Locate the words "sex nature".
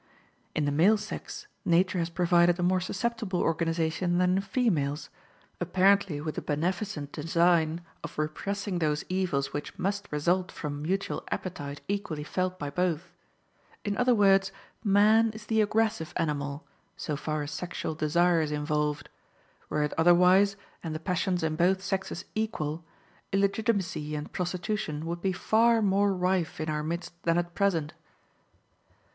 0.97-1.99